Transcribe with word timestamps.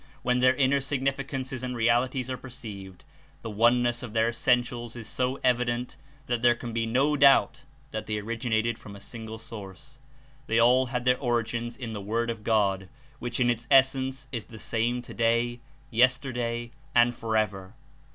When 0.23 0.39
their 0.39 0.55
inner 0.55 0.81
significances 0.81 1.61
and 1.61 1.75
realities 1.75 2.27
are 2.27 2.35
perceived, 2.35 3.03
the 3.43 3.51
oneness 3.51 4.01
of 4.01 4.13
their 4.13 4.29
essentials 4.29 4.95
is 4.95 5.07
so 5.07 5.39
evident 5.43 5.95
there 6.25 6.55
can 6.55 6.73
be 6.73 6.87
no 6.87 7.15
doubt 7.15 7.65
that 7.91 8.07
they 8.07 8.17
originated 8.17 8.79
from 8.79 8.95
a 8.95 8.99
single 8.99 9.37
source. 9.37 9.99
They 10.47 10.57
all 10.57 10.87
had 10.87 11.05
their 11.05 11.19
origins 11.19 11.77
in 11.77 11.93
the 11.93 12.01
Word 12.01 12.31
of 12.31 12.43
God, 12.43 12.89
which 13.19 13.39
In 13.39 13.51
its 13.51 13.67
essence 13.69 14.27
is 14.31 14.45
the 14.45 14.57
same 14.57 15.03
today, 15.03 15.59
yesterday 15.91 16.71
and 16.95 17.13
forever. 17.15 17.75